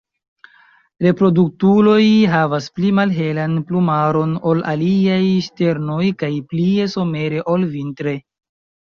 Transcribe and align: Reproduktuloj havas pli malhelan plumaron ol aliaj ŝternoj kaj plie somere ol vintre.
Reproduktuloj 1.05 2.05
havas 2.35 2.69
pli 2.79 2.87
malhelan 2.99 3.53
plumaron 3.71 4.33
ol 4.51 4.63
aliaj 4.71 5.19
ŝternoj 5.49 6.07
kaj 6.23 6.31
plie 6.55 6.89
somere 6.95 7.43
ol 7.57 7.67
vintre. 7.75 8.15